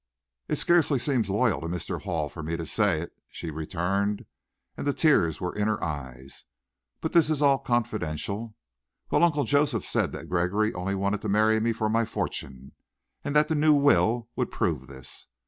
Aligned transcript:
"It 0.47 0.55
scarcely 0.55 0.97
seems 0.97 1.29
loyal 1.29 1.61
to 1.61 1.67
Mr. 1.67 2.01
Hall 2.01 2.27
for 2.27 2.41
me 2.41 2.57
to 2.57 2.65
say 2.65 3.01
it," 3.01 3.13
she 3.29 3.51
returned, 3.51 4.25
and 4.75 4.87
the 4.87 4.93
tears 4.93 5.39
were 5.39 5.53
in 5.53 5.67
her 5.67 5.83
eyes. 5.83 6.45
"But 7.01 7.13
this 7.13 7.29
is 7.29 7.39
all 7.39 7.59
confidential. 7.59 8.55
Well, 9.11 9.23
Uncle 9.23 9.43
Joseph 9.43 9.85
said 9.85 10.11
that 10.13 10.27
Gregory 10.27 10.73
only 10.73 10.95
wanted 10.95 11.21
to 11.21 11.29
marry 11.29 11.59
me 11.59 11.71
for 11.71 11.87
my 11.87 12.05
fortune, 12.05 12.71
and 13.23 13.35
that 13.35 13.47
the 13.47 13.53
new 13.53 13.75
will 13.75 14.27
would 14.35 14.49
prove 14.49 14.87
this. 14.87 15.27